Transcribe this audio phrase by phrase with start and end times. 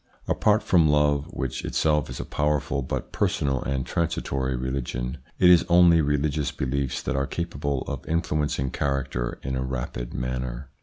[0.27, 5.63] Apart from love, which itself is a powerful but personal and transitory religion, it is
[5.69, 10.69] only religious beliefs that are capable of influencing character in a rapid manner.